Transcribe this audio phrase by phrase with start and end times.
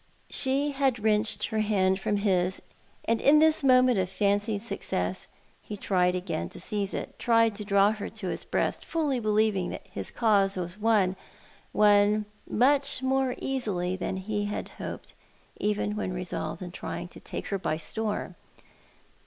[0.31, 2.59] She had wrenched her hand from his,
[3.05, 5.27] and in this moment of fancied success
[5.61, 9.69] he tried again to seize it— tried to draw her to his breast, fully believing
[9.69, 11.15] that his cause was won—
[11.71, 15.13] won much more easily than he had hoped,
[15.59, 18.33] even when resolved on trying to take her by storm.